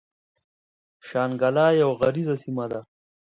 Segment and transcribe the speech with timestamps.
[1.07, 2.87] شانګله يوه غريزه سيمه ده ـ